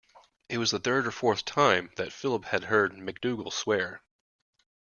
It 0.49 0.57
was 0.57 0.71
the 0.71 0.79
third 0.79 1.05
or 1.05 1.11
fourth 1.11 1.45
time 1.45 1.91
that 1.95 2.11
Philip 2.11 2.45
had 2.45 2.63
heard 2.63 2.97
MacDougall 2.97 3.51
swear. 3.51 4.01